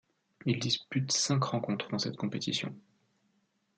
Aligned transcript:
Il 0.47 0.57
dispute 0.57 1.11
cinq 1.11 1.43
rencontres 1.43 1.89
dans 1.89 1.99
cette 1.99 2.17
compétition. 2.17 2.73